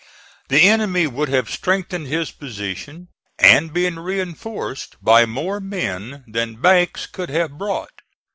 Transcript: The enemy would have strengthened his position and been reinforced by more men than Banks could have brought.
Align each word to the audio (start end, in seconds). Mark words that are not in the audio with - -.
The 0.49 0.61
enemy 0.63 1.05
would 1.05 1.29
have 1.29 1.47
strengthened 1.47 2.07
his 2.07 2.31
position 2.31 3.09
and 3.37 3.71
been 3.71 3.99
reinforced 3.99 4.95
by 4.99 5.27
more 5.27 5.59
men 5.59 6.23
than 6.27 6.55
Banks 6.55 7.05
could 7.05 7.29
have 7.29 7.55
brought. 7.59 8.01